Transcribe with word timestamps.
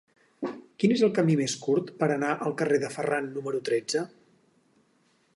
Quin 0.83 0.93
és 0.93 1.01
el 1.07 1.11
camí 1.17 1.35
més 1.41 1.53
curt 1.65 1.91
per 1.99 2.07
anar 2.15 2.31
al 2.45 2.55
carrer 2.61 2.79
de 2.85 2.89
Ferran 2.95 3.27
número 3.35 3.61
tretze? 3.69 4.03